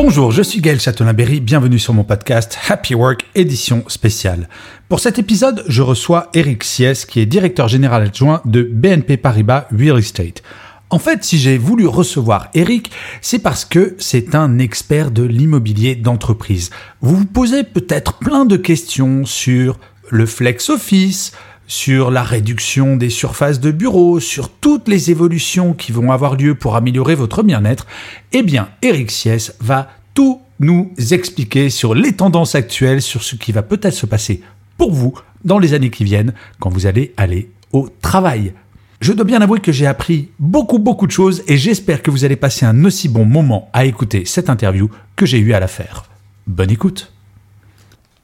[0.00, 4.48] Bonjour, je suis Gaël Châtelain-Berry, bienvenue sur mon podcast Happy Work édition spéciale.
[4.88, 9.66] Pour cet épisode, je reçois Eric Sies qui est directeur général adjoint de BNP Paribas
[9.76, 10.44] Real Estate.
[10.90, 15.96] En fait, si j'ai voulu recevoir Eric, c'est parce que c'est un expert de l'immobilier
[15.96, 16.70] d'entreprise.
[17.00, 21.32] Vous vous posez peut-être plein de questions sur le flex office,
[21.68, 26.54] sur la réduction des surfaces de bureaux, sur toutes les évolutions qui vont avoir lieu
[26.56, 27.86] pour améliorer votre bien-être.
[28.32, 33.52] Eh bien, Eric Sies va tout nous expliquer sur les tendances actuelles, sur ce qui
[33.52, 34.42] va peut-être se passer
[34.76, 38.54] pour vous dans les années qui viennent quand vous allez aller au travail.
[39.00, 42.24] Je dois bien avouer que j'ai appris beaucoup beaucoup de choses et j'espère que vous
[42.24, 45.68] allez passer un aussi bon moment à écouter cette interview que j'ai eu à la
[45.68, 46.06] faire.
[46.48, 47.12] Bonne écoute.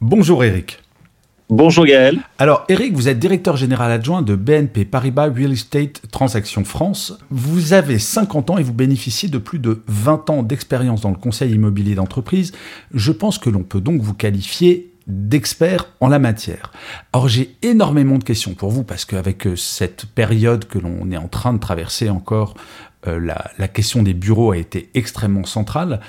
[0.01, 0.84] Bonjour Eric.
[1.51, 2.21] Bonjour Gaël.
[2.39, 7.19] Alors Eric, vous êtes directeur général adjoint de BNP Paribas Real Estate Transactions France.
[7.29, 11.17] Vous avez 50 ans et vous bénéficiez de plus de 20 ans d'expérience dans le
[11.17, 12.53] conseil immobilier d'entreprise.
[12.95, 16.73] Je pense que l'on peut donc vous qualifier d'experts en la matière.
[17.13, 21.19] Or, j'ai énormément de questions pour vous parce qu'avec euh, cette période que l'on est
[21.19, 22.55] en train de traverser encore,
[23.07, 23.21] euh,
[23.59, 26.01] la, question des bureaux a été extrêmement centrale.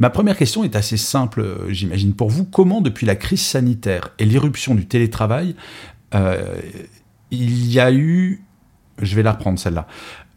[0.00, 2.44] Ma première question est assez simple, euh, j'imagine pour vous.
[2.44, 5.54] Comment, depuis la crise sanitaire et l'irruption du télétravail,
[6.14, 6.58] euh,
[7.30, 8.42] il y a eu...
[9.00, 9.86] Je vais la reprendre celle-là.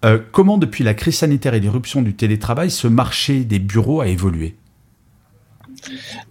[0.03, 4.07] Euh, comment, depuis la crise sanitaire et l'irruption du télétravail, ce marché des bureaux a
[4.07, 4.57] évolué?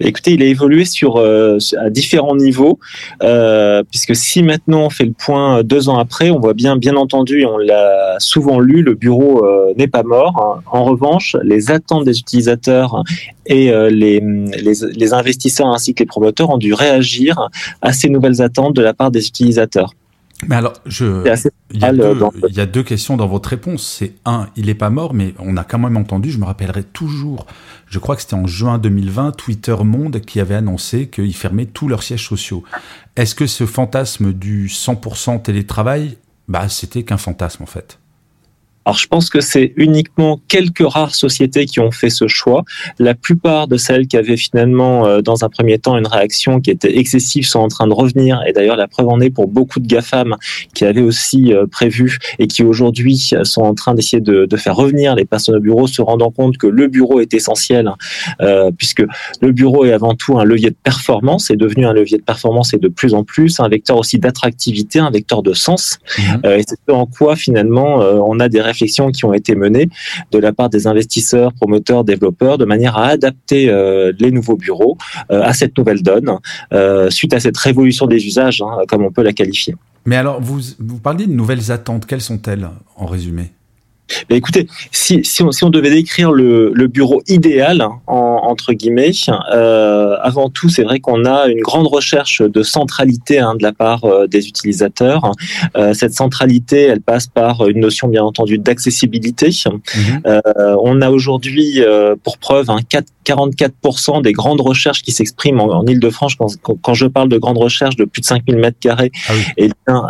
[0.01, 2.79] Écoutez, il a évolué sur euh, à différents niveaux,
[3.23, 6.97] euh, puisque si maintenant on fait le point deux ans après, on voit bien, bien
[6.97, 10.63] entendu, on l'a souvent lu, le bureau euh, n'est pas mort.
[10.71, 13.03] En revanche, les attentes des utilisateurs
[13.47, 17.49] et euh, les investisseurs ainsi que les promoteurs ont dû réagir
[17.81, 19.95] à ces nouvelles attentes de la part des utilisateurs.
[20.49, 21.25] Mais alors, je,
[21.71, 23.87] il, y a deux, il y a deux questions dans votre réponse.
[23.87, 26.83] C'est un, il n'est pas mort, mais on a quand même entendu, je me rappellerai
[26.83, 27.47] toujours,
[27.87, 31.89] je crois que c'était en juin 2020, Twitter Monde qui avait annoncé qu'ils fermaient tous
[31.89, 32.65] leurs sièges sociaux.
[33.17, 37.99] Est-ce que ce fantasme du 100% télétravail, bah, c'était qu'un fantasme en fait?
[38.85, 42.65] Alors je pense que c'est uniquement quelques rares sociétés qui ont fait ce choix.
[42.99, 46.71] La plupart de celles qui avaient finalement euh, dans un premier temps une réaction qui
[46.71, 48.43] était excessive sont en train de revenir.
[48.47, 50.37] Et d'ailleurs la preuve en est pour beaucoup de GAFAM
[50.75, 54.77] qui avaient aussi euh, prévu et qui aujourd'hui sont en train d'essayer de, de, faire
[54.77, 57.93] revenir les personnes au bureau, se rendant compte que le bureau est essentiel
[58.41, 59.05] euh, puisque
[59.41, 62.75] le bureau est avant tout un levier de performance, est devenu un levier de performance
[62.75, 65.99] et de plus en plus un vecteur aussi d'attractivité, un vecteur de sens.
[66.19, 66.23] Mmh.
[66.45, 69.55] Euh, et c'est ce en quoi finalement euh, on a des réflexions qui ont été
[69.55, 69.89] menées
[70.31, 74.97] de la part des investisseurs, promoteurs, développeurs, de manière à adapter euh, les nouveaux bureaux
[75.31, 76.31] euh, à cette nouvelle donne,
[76.73, 79.75] euh, suite à cette révolution des usages, hein, comme on peut la qualifier.
[80.05, 82.07] Mais alors, vous, vous de nouvelles attentes.
[82.07, 83.53] Quelles sont-elles, en résumé?
[84.29, 88.41] Mais écoutez, si, si, on, si on devait décrire le, le bureau idéal, hein, en,
[88.43, 89.13] entre guillemets,
[89.53, 93.73] euh, avant tout, c'est vrai qu'on a une grande recherche de centralité hein, de la
[93.73, 95.33] part euh, des utilisateurs.
[95.77, 99.51] Euh, cette centralité, elle passe par une notion, bien entendu, d'accessibilité.
[99.53, 100.31] Mmh.
[100.83, 101.81] on a aujourd'hui,
[102.23, 106.95] pour preuve, hein, 4, 44% des grandes recherches qui s'expriment en, en Ile-de-France, quand, quand,
[106.95, 109.71] je parle de grandes recherches de plus de 5000 mètres carrés, ah oui.
[109.87, 110.07] bien,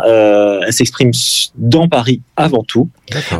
[0.65, 1.11] elles s'expriment
[1.55, 2.89] dans Paris avant tout.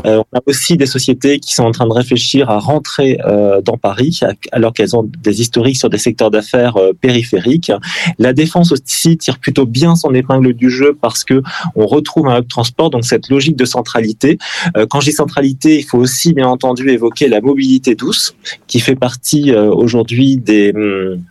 [0.05, 3.61] Euh, on a aussi des sociétés qui sont en train de réfléchir à rentrer euh,
[3.61, 4.19] dans Paris,
[4.51, 7.71] alors qu'elles ont des historiques sur des secteurs d'affaires euh, périphériques.
[8.19, 11.41] La défense aussi tire plutôt bien son épingle du jeu parce que
[11.75, 14.37] on retrouve un hub transport, donc cette logique de centralité.
[14.77, 18.35] Euh, quand je dis centralité, il faut aussi bien entendu évoquer la mobilité douce,
[18.67, 21.21] qui fait partie euh, aujourd'hui des hum,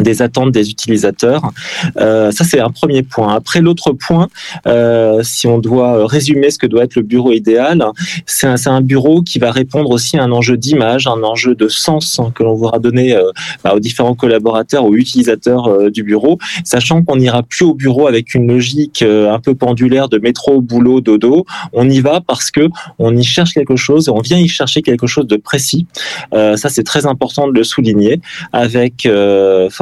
[0.00, 1.50] des attentes des utilisateurs.
[1.98, 3.34] Euh, ça, c'est un premier point.
[3.34, 4.28] Après, l'autre point,
[4.66, 7.84] euh, si on doit résumer ce que doit être le bureau idéal,
[8.26, 12.20] c'est un, bureau qui va répondre aussi à un enjeu d'image, un enjeu de sens
[12.34, 13.30] que l'on voudra donner euh,
[13.62, 18.06] bah, aux différents collaborateurs, aux utilisateurs euh, du bureau, sachant qu'on n'ira plus au bureau
[18.06, 21.44] avec une logique euh, un peu pendulaire de métro, boulot, dodo.
[21.72, 22.68] On y va parce que
[22.98, 25.86] on y cherche quelque chose, on vient y chercher quelque chose de précis.
[26.32, 28.20] Euh, ça, c'est très important de le souligner,
[28.52, 29.08] avec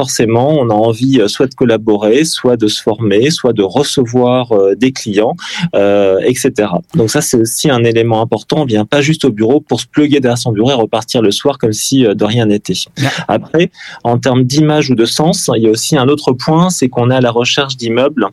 [0.03, 4.93] forcément, on a envie soit de collaborer, soit de se former, soit de recevoir des
[4.93, 5.37] clients,
[5.75, 6.51] etc.
[6.95, 8.63] Donc ça, c'est aussi un élément important.
[8.63, 11.31] On vient pas juste au bureau pour se pluguer derrière son bureau et repartir le
[11.31, 12.81] soir comme si de rien n'était.
[13.29, 13.71] Après,
[14.03, 17.11] en termes d'image ou de sens, il y a aussi un autre point, c'est qu'on
[17.11, 18.27] est à la recherche d'immeubles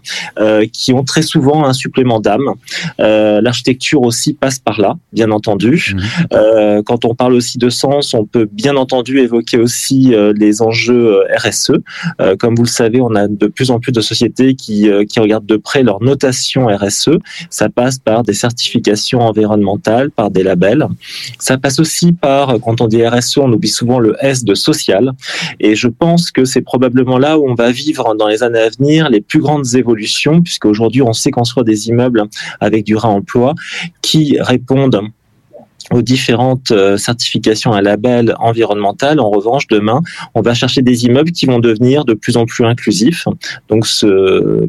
[0.73, 2.49] qui ont très souvent un supplément d'âme.
[2.97, 5.95] L'architecture aussi passe par là, bien entendu.
[6.33, 10.61] Euh, quand on parle aussi de sens, on peut bien entendu évoquer aussi euh, les
[10.61, 11.23] enjeux euh,
[11.59, 12.37] RSE.
[12.37, 15.45] comme vous le savez, on a de plus en plus de sociétés qui, qui regardent
[15.45, 17.17] de près leur notation RSE.
[17.49, 20.87] Ça passe par des certifications environnementales, par des labels.
[21.39, 25.11] Ça passe aussi par, quand on dit RSE, on oublie souvent le S de social.
[25.59, 28.69] Et je pense que c'est probablement là où on va vivre dans les années à
[28.69, 32.23] venir les plus grandes évolutions, puisque aujourd'hui on sait construire des immeubles
[32.59, 33.55] avec du réemploi
[34.01, 35.01] qui répondent
[35.91, 39.19] aux différentes euh, certifications à label environnemental.
[39.19, 40.01] En revanche, demain,
[40.35, 43.27] on va chercher des immeubles qui vont devenir de plus en plus inclusifs.
[43.69, 44.67] Donc, ce,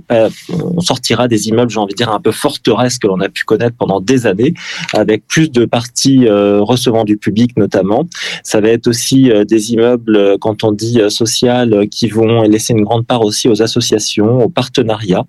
[0.51, 3.45] on sortira des immeubles, j'ai envie de dire, un peu forteresses que l'on a pu
[3.45, 4.55] connaître pendant des années,
[4.95, 8.07] avec plus de parties euh, recevant du public notamment.
[8.43, 12.85] Ça va être aussi euh, des immeubles, quand on dit social, qui vont laisser une
[12.85, 15.25] grande part aussi aux associations, aux partenariats.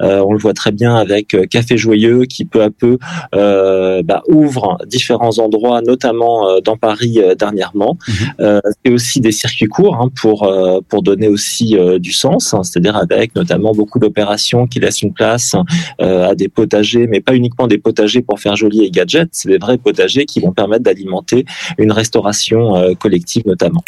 [0.00, 2.98] on le voit très bien avec Café Joyeux, qui peu à peu
[3.32, 7.98] bah, ouvre différents endroits, notamment euh, dans Paris euh, dernièrement.
[8.08, 8.14] Mhm.
[8.40, 10.50] Euh, c'est aussi des circuits courts hein, pour
[10.88, 15.54] pour donner aussi du sens, hein, c'est-à-dire avec notamment beaucoup d'opérations qui laissent une place
[15.98, 19.58] à des potagers, mais pas uniquement des potagers pour faire joli et gadgets, c'est des
[19.58, 21.44] vrais potagers qui vont permettre d'alimenter
[21.78, 23.84] une restauration collective notamment.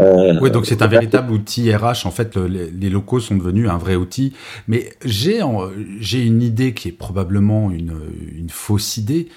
[0.00, 2.06] oui, donc c'est un véritable outil RH.
[2.06, 4.32] En fait, les, locaux sont devenus un vrai outil.
[4.68, 5.40] Mais j'ai
[6.00, 7.94] j'ai une idée qui est probablement une,
[8.36, 9.28] une fausse idée.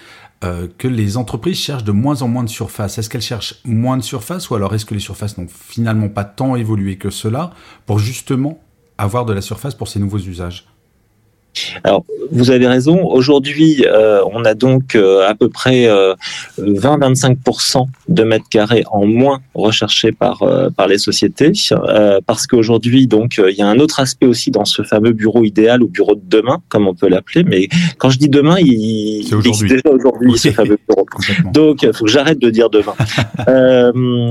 [0.43, 2.97] Euh, que les entreprises cherchent de moins en moins de surface.
[2.97, 6.23] Est-ce qu'elles cherchent moins de surface ou alors est-ce que les surfaces n'ont finalement pas
[6.23, 7.51] tant évolué que cela
[7.85, 8.59] pour justement
[8.97, 10.65] avoir de la surface pour ces nouveaux usages?
[11.83, 13.05] Alors, vous avez raison.
[13.05, 15.87] Aujourd'hui, euh, on a donc euh, à peu près
[16.57, 20.41] 20-25% euh, de mètres carrés en moins recherchés par
[20.75, 21.51] par les sociétés,
[22.25, 25.83] parce qu'aujourd'hui, donc, il y a un autre aspect aussi dans ce fameux bureau idéal
[25.83, 27.43] ou bureau de demain, comme on peut l'appeler.
[27.43, 27.67] Mais
[27.97, 31.05] quand je dis demain, il, existe déjà aujourd'hui ce fameux bureau.
[31.51, 32.95] Donc, il faut que j'arrête de dire demain.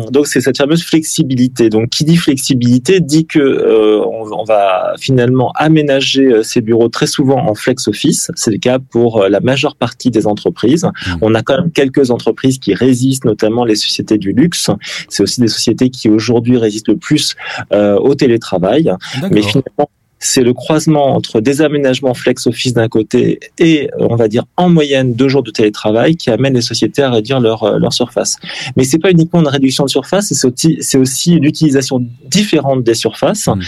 [0.11, 1.69] donc, c'est cette fameuse flexibilité.
[1.69, 7.55] Donc, qui dit flexibilité dit que on, va finalement aménager ces bureaux très souvent en
[7.55, 8.31] flex office.
[8.35, 10.85] C'est le cas pour euh, la majeure partie des entreprises.
[10.85, 11.17] Mmh.
[11.23, 14.71] On a quand même quelques entreprises qui résistent, notamment les sociétés du luxe.
[15.09, 17.37] C'est aussi des sociétés qui aujourd'hui résistent le plus
[17.73, 18.93] euh, au télétravail.
[19.31, 19.91] Mais finalement,
[20.21, 24.69] c'est le croisement entre des aménagements flex office d'un côté et, on va dire, en
[24.69, 28.37] moyenne deux jours de télétravail qui amène les sociétés à réduire leur, euh, leur surface.
[28.77, 33.47] Mais c'est pas uniquement une réduction de surface, c'est aussi, l'utilisation différente des surfaces.
[33.49, 33.61] Mmh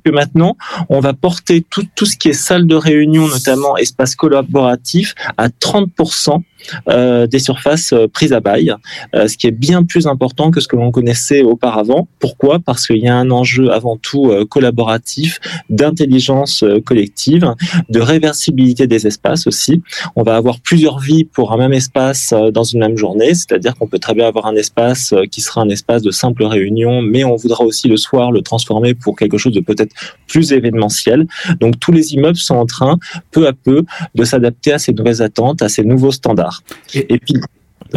[0.00, 0.56] que maintenant,
[0.88, 5.48] on va porter tout, tout ce qui est salle de réunion, notamment espace collaboratif, à
[5.48, 6.42] 30%
[6.88, 8.74] euh, des surfaces euh, prises à bail,
[9.14, 12.08] euh, ce qui est bien plus important que ce que l'on connaissait auparavant.
[12.18, 12.58] Pourquoi?
[12.58, 15.40] Parce qu'il y a un enjeu avant tout collaboratif,
[15.70, 17.54] d'intelligence collective,
[17.88, 19.82] de réversibilité des espaces aussi.
[20.16, 23.86] On va avoir plusieurs vies pour un même espace dans une même journée, c'est-à-dire qu'on
[23.86, 27.36] peut très bien avoir un espace qui sera un espace de simple réunion, mais on
[27.36, 29.85] voudra aussi le soir le transformer pour quelque chose de peut-être
[30.26, 31.26] plus événementiel.
[31.60, 32.98] Donc tous les immeubles sont en train,
[33.30, 33.84] peu à peu,
[34.14, 36.62] de s'adapter à ces nouvelles attentes, à ces nouveaux standards.
[36.94, 37.34] Et, puis,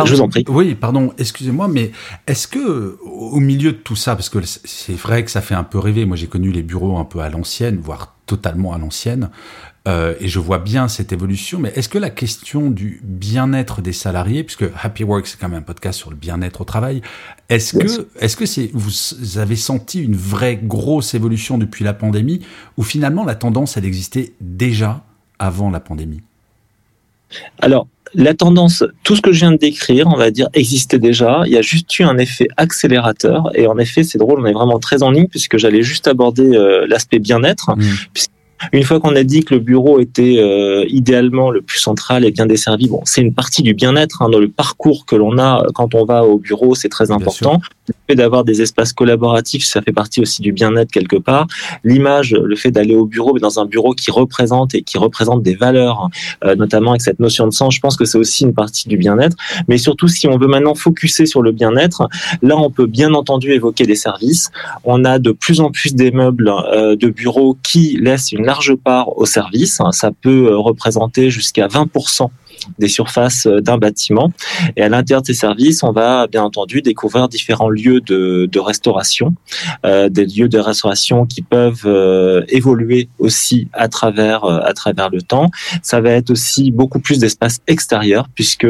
[0.06, 0.46] je vous en prie.
[0.48, 1.92] Oui, pardon, excusez-moi, mais
[2.28, 5.64] est-ce que au milieu de tout ça, parce que c'est vrai que ça fait un
[5.64, 9.30] peu rêver, moi j'ai connu les bureaux un peu à l'ancienne, voire totalement à l'ancienne,
[9.88, 13.94] euh, et je vois bien cette évolution, mais est-ce que la question du bien-être des
[13.94, 17.02] salariés, puisque Happy Work c'est quand même un podcast sur le bien-être au travail,
[17.48, 22.42] est-ce que, est-ce que c'est, vous avez senti une vraie grosse évolution depuis la pandémie,
[22.78, 25.04] ou finalement la tendance elle existait déjà
[25.40, 26.22] avant la pandémie?
[27.60, 31.44] Alors, la tendance, tout ce que je viens de décrire, on va dire, existait déjà.
[31.46, 33.52] Il y a juste eu un effet accélérateur.
[33.54, 36.56] Et en effet, c'est drôle, on est vraiment très en ligne puisque j'allais juste aborder
[36.56, 37.76] euh, l'aspect bien-être.
[37.76, 37.84] Mmh.
[38.74, 42.32] Une fois qu'on a dit que le bureau était euh, idéalement le plus central et
[42.32, 45.66] bien desservi, bon, c'est une partie du bien-être hein, dans le parcours que l'on a
[45.74, 47.62] quand on va au bureau, c'est très important.
[48.16, 51.48] D'avoir des espaces collaboratifs, ça fait partie aussi du bien-être quelque part.
[51.84, 55.44] L'image, le fait d'aller au bureau, mais dans un bureau qui représente et qui représente
[55.44, 56.10] des valeurs,
[56.44, 58.98] euh, notamment avec cette notion de sens, je pense que c'est aussi une partie du
[58.98, 59.38] bien-être.
[59.68, 62.08] Mais surtout, si on veut maintenant focuser sur le bien-être,
[62.42, 64.50] là, on peut bien entendu évoquer des services.
[64.84, 68.76] On a de plus en plus des meubles euh, de bureaux qui laissent une large
[68.76, 69.82] part au service.
[69.92, 72.30] Ça peut euh, représenter jusqu'à 20%
[72.78, 74.32] des surfaces d'un bâtiment.
[74.76, 79.34] Et à l'intérieur de ces services, on va bien entendu découvrir différents lieux de, restauration,
[79.84, 81.88] des lieux de restauration qui peuvent
[82.50, 85.50] évoluer aussi à travers à travers le temps.
[85.82, 88.68] Ça va être aussi beaucoup plus d'espace extérieur puisque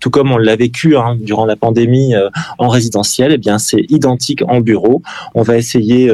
[0.00, 2.14] tout comme on l'a vécu hein, durant la pandémie
[2.58, 5.02] en résidentiel, eh bien c'est identique en bureau.
[5.34, 6.10] On va essayer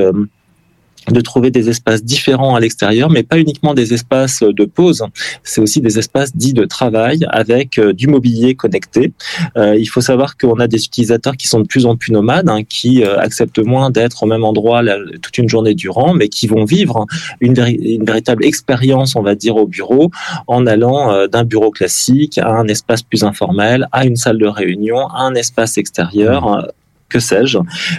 [1.10, 5.04] de trouver des espaces différents à l'extérieur, mais pas uniquement des espaces de pause,
[5.42, 9.12] c'est aussi des espaces dits de travail avec euh, du mobilier connecté.
[9.56, 12.48] Euh, il faut savoir qu'on a des utilisateurs qui sont de plus en plus nomades,
[12.48, 14.82] hein, qui euh, acceptent moins d'être au même endroit
[15.22, 17.06] toute une journée durant, mais qui vont vivre
[17.40, 20.10] une, une véritable expérience, on va dire, au bureau,
[20.46, 25.06] en allant d'un bureau classique à un espace plus informel, à une salle de réunion,
[25.08, 26.66] à un espace extérieur
[27.08, 27.58] que sais-je.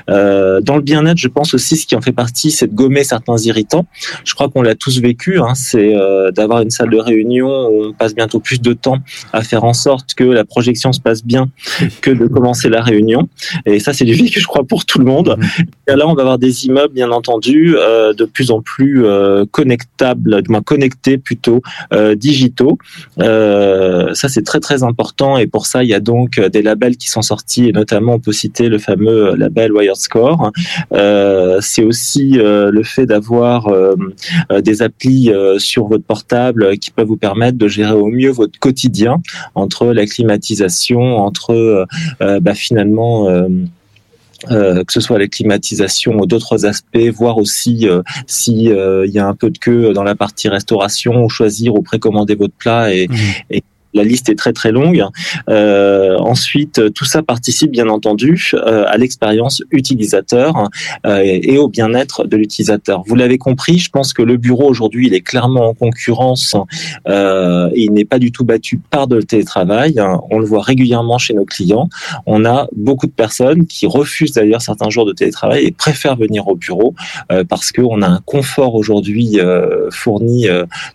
[0.09, 3.03] Euh, dans le bien-être, je pense aussi ce qui en fait partie, c'est de gommer
[3.03, 3.85] certains irritants.
[4.25, 7.85] Je crois qu'on l'a tous vécu, hein, c'est euh, d'avoir une salle de réunion où
[7.85, 8.97] on passe bientôt plus de temps
[9.33, 11.49] à faire en sorte que la projection se passe bien
[12.01, 13.29] que de commencer la réunion.
[13.65, 15.37] Et ça, c'est du vécu, je crois, pour tout le monde.
[15.87, 19.05] Et là, on va avoir des immeubles, bien entendu, euh, de plus en plus
[19.51, 21.61] connectables, du moins connectés plutôt,
[22.15, 22.77] digitaux.
[23.17, 25.37] Ça, c'est très très important.
[25.37, 28.19] Et pour ça, il y a donc des labels qui sont sortis, et notamment, on
[28.19, 30.51] peut citer le fameux fameux label Wirescore.
[30.93, 33.95] Euh, c'est aussi euh, le fait d'avoir euh,
[34.61, 39.21] des applis sur votre portable qui peuvent vous permettre de gérer au mieux votre quotidien
[39.55, 41.85] entre la climatisation, entre
[42.19, 43.27] bah, finalement
[44.49, 47.87] que ce soit la climatisation ou d'autres aspects, voir aussi
[48.27, 51.81] si il y a un peu de queue dans la partie restauration, ou choisir ou
[51.81, 53.15] précommander votre plat et, mmh.
[53.51, 53.63] et
[53.97, 55.03] la liste est très très longue.
[55.49, 60.69] Euh, ensuite, tout ça participe bien entendu euh, à l'expérience utilisateur
[61.05, 63.03] euh, et au bien-être de l'utilisateur.
[63.07, 66.55] Vous l'avez compris, je pense que le bureau aujourd'hui, il est clairement en concurrence
[67.07, 69.95] et il n'est pas du tout battu par le télétravail.
[70.29, 71.89] On le voit régulièrement chez nos clients.
[72.25, 76.47] On a beaucoup de personnes qui refusent d'ailleurs certains jours de télétravail et préfèrent venir
[76.47, 76.93] au bureau
[77.49, 79.39] parce qu'on a un confort aujourd'hui
[79.91, 80.47] fourni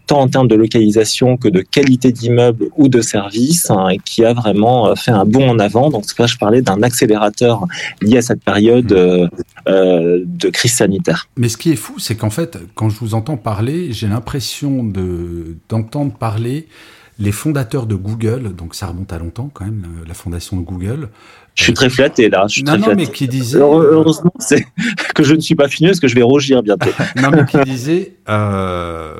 [0.06, 4.32] tant en termes de localisation que de qualité d'immeuble ou de services hein, qui a
[4.32, 5.90] vraiment euh, fait un bond en avant.
[5.90, 7.64] Donc, là, je parlais d'un accélérateur
[8.00, 8.96] lié à cette période mmh.
[8.96, 9.28] euh,
[9.68, 11.28] euh, de crise sanitaire.
[11.36, 14.84] Mais ce qui est fou, c'est qu'en fait, quand je vous entends parler, j'ai l'impression
[14.84, 16.68] de d'entendre parler
[17.18, 21.08] les fondateurs de Google, donc ça remonte à longtemps quand même, la fondation de Google.
[21.54, 22.46] Je suis très flatté là.
[22.48, 23.58] Je suis non, très non, mais qui disait.
[23.58, 24.66] Heureusement, c'est
[25.14, 26.90] que je ne suis pas fini parce que je vais rougir bientôt.
[27.22, 29.14] non, mais qui disait euh,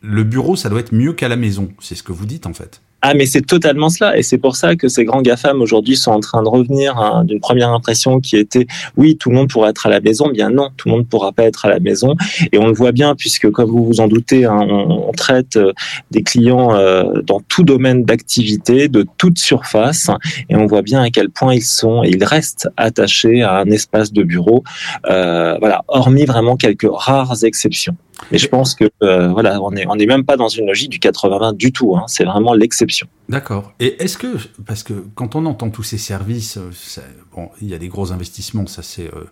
[0.00, 1.68] le bureau, ça doit être mieux qu'à la maison.
[1.80, 2.80] C'est ce que vous dites en fait.
[3.06, 4.16] Ah, mais c'est totalement cela.
[4.16, 7.22] Et c'est pour ça que ces grands GAFAM aujourd'hui sont en train de revenir hein,
[7.26, 10.30] d'une première impression qui était oui, tout le monde pourra être à la maison.
[10.30, 12.16] Bien non, tout le monde ne pourra pas être à la maison.
[12.50, 15.74] Et on le voit bien puisque, comme vous vous en doutez, hein, on, traite euh,
[16.10, 20.08] des clients euh, dans tout domaine d'activité, de toute surface.
[20.48, 23.66] Et on voit bien à quel point ils sont et ils restent attachés à un
[23.66, 24.64] espace de bureau.
[25.10, 27.98] Euh, voilà, hormis vraiment quelques rares exceptions.
[28.30, 30.90] Mais je pense que euh, voilà, on n'est on est même pas dans une logique
[30.90, 31.96] du 80-20 du tout.
[31.96, 33.06] Hein, c'est vraiment l'exception.
[33.28, 33.72] D'accord.
[33.80, 36.70] Et est-ce que parce que quand on entend tous ces services, euh,
[37.34, 38.66] bon, il y a des gros investissements.
[38.66, 39.24] Ça c'est, euh,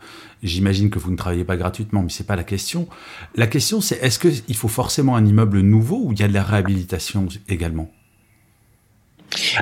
[0.42, 2.88] j'imagine que vous ne travaillez pas gratuitement, mais c'est pas la question.
[3.34, 6.34] La question c'est est-ce qu'il faut forcément un immeuble nouveau ou il y a de
[6.34, 7.90] la réhabilitation également?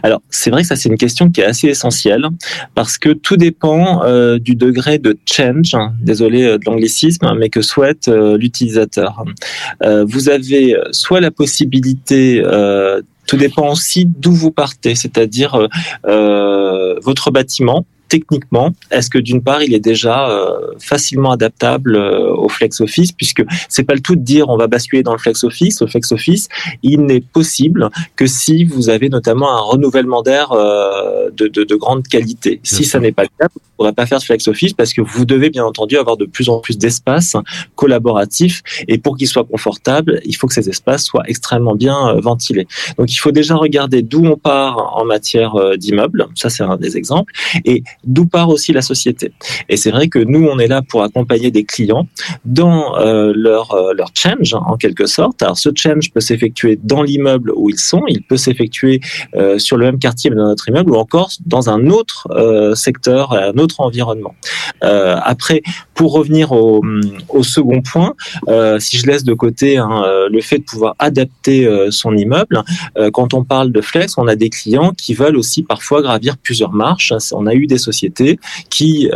[0.02, 2.26] Alors, c'est vrai que ça, c'est une question qui est assez essentielle
[2.74, 7.34] parce que tout dépend euh, du degré de change, hein, désolé euh, de l'anglicisme, hein,
[7.38, 9.24] mais que souhaite euh, l'utilisateur.
[10.06, 12.42] vous avez soit la possibilité
[13.26, 15.68] tout dépend aussi d'où vous partez, c'est-à-dire
[16.04, 22.48] votre bâtiment techniquement, est-ce que d'une part, il est déjà euh, facilement adaptable euh, au
[22.48, 25.44] flex office, puisque c'est pas le tout de dire on va basculer dans le flex
[25.44, 25.80] office.
[25.80, 26.48] Le flex office,
[26.82, 31.76] il n'est possible que si vous avez notamment un renouvellement d'air euh, de, de, de,
[31.76, 32.60] grande qualité.
[32.64, 34.92] si ça n'est pas le cas, vous ne pourrez pas faire ce flex office parce
[34.92, 37.36] que vous devez bien entendu avoir de plus en plus d'espaces
[37.76, 42.66] collaboratifs et pour qu'ils soient confortables, il faut que ces espaces soient extrêmement bien ventilés.
[42.98, 46.26] Donc il faut déjà regarder d'où on part en matière d'immeubles.
[46.34, 47.32] Ça c'est un des exemples
[47.64, 49.32] et d'où part aussi la société.
[49.68, 52.06] Et c'est vrai que nous, on est là pour accompagner des clients
[52.44, 55.42] dans euh, leur, euh, leur change, en quelque sorte.
[55.42, 59.00] Alors, ce change peut s'effectuer dans l'immeuble où ils sont, il peut s'effectuer
[59.34, 62.28] euh, sur le même quartier, mais dans notre immeuble, ou encore dans un autre
[62.74, 64.34] secteur, un autre environnement.
[64.82, 65.62] après,
[65.94, 66.82] pour revenir au,
[67.28, 68.14] au second point,
[68.78, 72.62] si je laisse de côté hein, le fait de pouvoir adapter son immeuble,
[73.12, 76.72] quand on parle de flex, on a des clients qui veulent aussi parfois gravir plusieurs
[76.72, 77.12] marches.
[77.32, 77.89] On a eu des sociétés
[78.68, 79.08] qui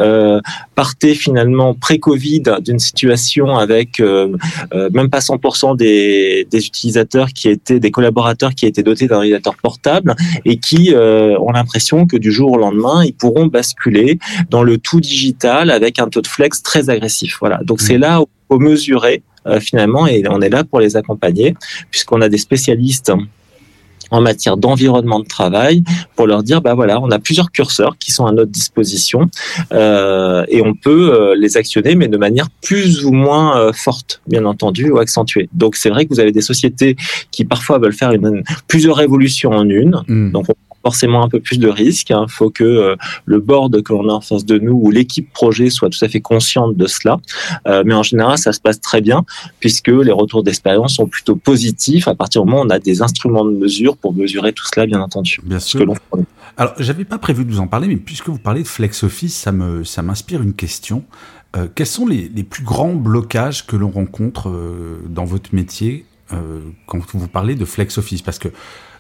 [0.75, 8.55] partaient finalement pré-Covid d'une situation avec même pas 100% des, utilisateurs qui étaient des collaborateurs
[8.55, 10.15] qui étaient dotés d'un ordinateur portable
[10.45, 14.19] et qui euh, ont l'impression que du jour au lendemain, ils pourront basculer
[14.51, 17.37] dans le tout digital avec un taux de flex très agressif.
[17.41, 17.61] Voilà.
[17.65, 21.55] Donc c'est là où faut mesurer euh, finalement et on est là pour les accompagner
[21.91, 23.13] puisqu'on a des spécialistes
[24.15, 25.83] en matière d'environnement de travail
[26.15, 29.29] pour leur dire bah voilà on a plusieurs curseurs qui sont à notre disposition
[29.73, 34.23] euh, et on peut euh, les actionner mais de manière plus ou moins euh, forte
[34.27, 36.97] bien entendu ou accentuée donc c'est vrai que vous avez des sociétés
[37.33, 40.31] qui parfois veulent faire une, plusieurs révolutions en une mmh.
[40.31, 42.11] donc on forcément un peu plus de risques.
[42.11, 42.27] Il hein.
[42.29, 45.71] faut que euh, le board que l'on a en face de nous ou l'équipe projet
[45.71, 47.19] soit tout à fait consciente de cela.
[47.67, 49.25] Euh, mais en général, ça se passe très bien
[49.61, 53.01] puisque les retours d'expérience sont plutôt positifs à partir du moment où on a des
[53.01, 55.41] instruments de mesure pour mesurer tout cela, bien entendu.
[55.43, 55.81] Bien sûr.
[56.57, 59.35] Alors, j'avais pas prévu de vous en parler, mais puisque vous parlez de flex office,
[59.35, 61.03] ça me ça m'inspire une question.
[61.57, 64.53] Euh, quels sont les, les, plus grands blocages que l'on rencontre
[65.09, 66.05] dans votre métier
[66.87, 68.23] quand vous parlez de flex office?
[68.23, 68.49] Parce que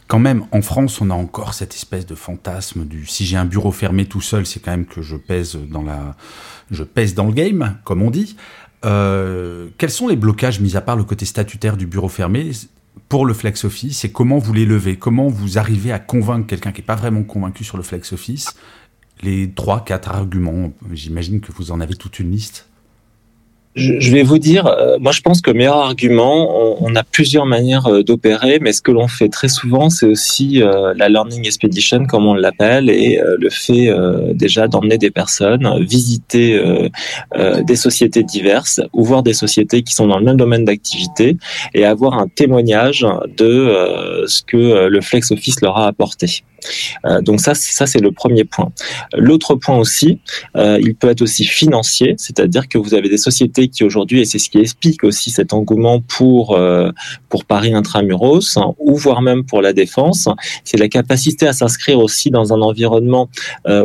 [0.07, 3.47] quand même, en France, on a encore cette espèce de fantasme du si j'ai un
[3.47, 6.17] bureau fermé tout seul, c'est quand même que je pèse dans la,
[6.71, 8.37] je pèse dans le game, comme on dit.
[8.85, 12.51] Euh, quels sont les blocages, mis à part le côté statutaire du bureau fermé,
[13.09, 14.97] pour le flex office et comment vous les levez?
[14.97, 18.55] Comment vous arrivez à convaincre quelqu'un qui n'est pas vraiment convaincu sur le flex office?
[19.23, 22.69] Les trois, quatre arguments, j'imagine que vous en avez toute une liste
[23.75, 27.87] je vais vous dire, euh, moi je pense que meilleur argument, on, a plusieurs manières
[27.87, 32.07] euh, d'opérer, mais ce que l'on fait très souvent, c'est aussi euh, la learning expedition,
[32.07, 33.91] comme on l'appelle, et le fait
[34.33, 36.61] déjà d'emmener des personnes, visiter
[37.63, 41.37] des sociétés diverses, ou voir des sociétés qui sont dans le même domaine d'activité,
[41.75, 46.45] et avoir un témoignage de ce que le flex office leur a apporté.
[47.05, 48.73] Euh, donc ça, ça c'est le premier point.
[49.17, 50.21] L'autre point aussi,
[50.57, 54.25] euh, il peut être aussi financier, c'est-à-dire que vous avez des sociétés qui aujourd'hui, et
[54.25, 56.91] c'est ce qui explique aussi cet engouement pour euh,
[57.29, 60.29] pour Paris intramuros, hein, ou voire même pour la défense,
[60.65, 63.29] c'est la capacité à s'inscrire aussi dans un environnement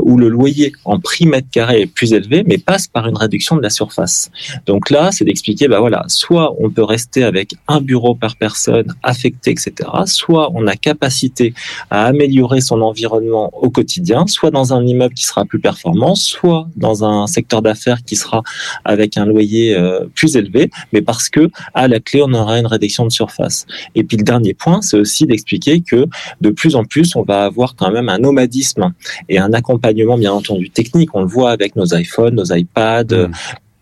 [0.01, 3.55] où le loyer en prix mètre carré est plus élevé, mais passe par une réduction
[3.55, 4.31] de la surface.
[4.65, 8.95] Donc là, c'est d'expliquer, bah voilà, soit on peut rester avec un bureau par personne
[9.03, 9.89] affecté, etc.
[10.05, 11.53] Soit on a capacité
[11.89, 16.67] à améliorer son environnement au quotidien, soit dans un immeuble qui sera plus performant, soit
[16.75, 18.43] dans un secteur d'affaires qui sera
[18.85, 22.67] avec un loyer euh, plus élevé, mais parce que à la clé on aura une
[22.67, 23.65] réduction de surface.
[23.95, 26.05] Et puis le dernier point, c'est aussi d'expliquer que
[26.41, 28.93] de plus en plus on va avoir quand même un nomadisme
[29.29, 31.09] et un accompagnement bien entendu technique.
[31.13, 33.15] On le voit avec nos iPhones, nos iPads.
[33.27, 33.31] Mmh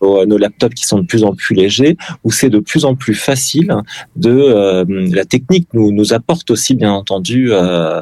[0.02, 3.14] nos, laptops qui sont de plus en plus légers, où c'est de plus en plus
[3.14, 3.74] facile
[4.16, 8.00] de euh, la technique nous nous apporte aussi bien entendu euh,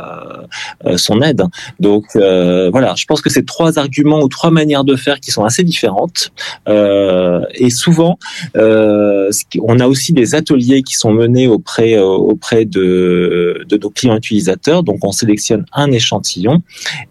[0.84, 1.42] euh son aide.
[1.80, 5.30] Donc euh, voilà, je pense que c'est trois arguments ou trois manières de faire qui
[5.30, 6.32] sont assez différentes
[6.66, 8.18] et souvent
[8.54, 14.82] on a aussi des ateliers qui sont menés auprès auprès de de nos clients utilisateurs.
[14.82, 16.62] Donc on sélectionne un échantillon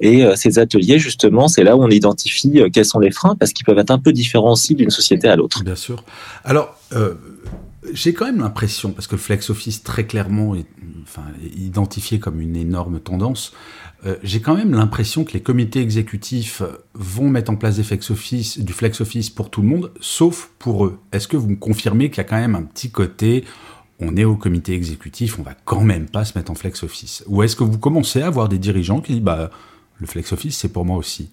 [0.02, 3.66] et ces ateliers justement c'est là où on identifie quels sont les freins parce qu'ils
[3.66, 5.64] peuvent être un peu différents aussi d'une société à l'autre.
[5.64, 6.04] Bien sûr.
[6.44, 7.16] Alors, euh,
[7.94, 10.66] j'ai quand même l'impression, parce que le flex office très clairement est,
[11.56, 13.54] identifié comme une énorme tendance,
[14.06, 16.62] euh, j'ai quand même l'impression que les comités exécutifs
[16.94, 20.50] vont mettre en place des flex office, du flex office pour tout le monde, sauf
[20.60, 21.00] pour eux.
[21.12, 23.44] Est-ce que vous me confirmez qu'il y a quand même un petit côté
[24.00, 27.24] on est au comité exécutif, on va quand même pas se mettre en flex office?
[27.28, 29.50] Ou est-ce que vous commencez à avoir des dirigeants qui disent bah
[30.00, 31.30] le flex office c'est pour moi aussi?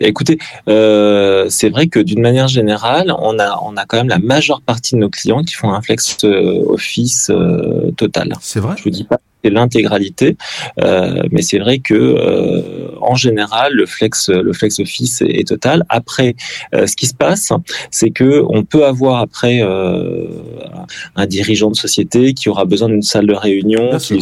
[0.00, 4.18] Écoutez, euh, c'est vrai que d'une manière générale, on a, on a quand même la
[4.18, 8.34] majeure partie de nos clients qui font un flex euh, office euh, total.
[8.40, 8.74] C'est vrai.
[8.76, 10.36] Je vous dis pas c'est l'intégralité,
[10.80, 15.84] euh, mais c'est vrai que euh, en général le flex le flex office est, total.
[15.88, 16.34] Après,
[16.74, 17.52] euh, ce qui se passe,
[17.90, 23.26] c'est que on peut avoir après un dirigeant de société qui aura besoin d'une salle
[23.26, 24.20] de réunion, qui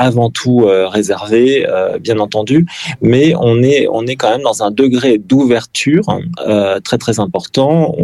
[0.00, 2.66] avant tout euh, réservé, euh, bien entendu,
[3.02, 6.06] mais on est on est quand même dans un degré d'ouverture
[6.46, 7.94] euh, très très important.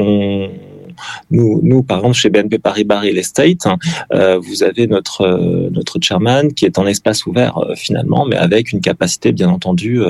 [1.30, 3.66] Nous, nous, par exemple, chez BNP Paribas Real Estate,
[4.12, 8.37] euh, vous avez notre euh, notre chairman qui est en espace ouvert euh, finalement, mais
[8.37, 10.00] avec une capacité, bien entendu,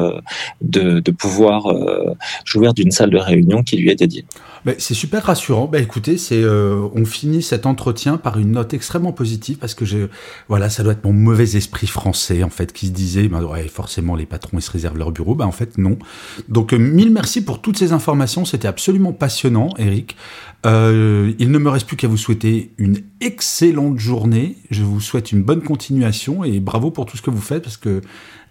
[0.61, 1.75] de, de pouvoir
[2.45, 4.25] jouir d'une salle de réunion qui lui est dédiée.
[4.79, 5.67] c'est super rassurant.
[5.67, 10.09] Bah, écoutez, c'est on finit cet entretien par une note extrêmement positive parce que je,
[10.49, 13.69] voilà, ça doit être mon mauvais esprit français en fait qui se disait, bah, ouais,
[13.69, 15.35] forcément les patrons ils se réservent leur bureau.
[15.35, 15.99] Bah en fait non.
[16.49, 18.45] Donc mille merci pour toutes ces informations.
[18.45, 20.17] C'était absolument passionnant, Eric.
[20.77, 24.57] Euh, il ne me reste plus qu'à vous souhaiter une excellente journée.
[24.71, 27.77] Je vous souhaite une bonne continuation et bravo pour tout ce que vous faites parce
[27.77, 28.03] que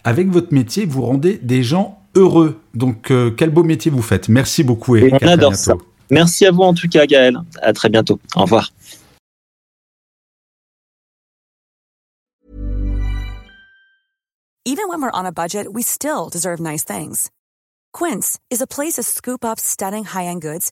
[0.03, 2.59] avec votre métier, vous rendez des gens heureux.
[2.73, 4.29] Donc, euh, quel beau métier vous faites.
[4.29, 5.15] Merci beaucoup, Eric.
[5.21, 5.73] On adore ça.
[6.09, 7.37] Merci à vous en tout cas, Gaël.
[7.61, 8.19] À très bientôt.
[8.35, 8.71] Au revoir.
[14.67, 17.29] Even when we're on a budget, we still deserve nice things.
[17.93, 20.71] Quince is a place to scoop up stunning high-end goods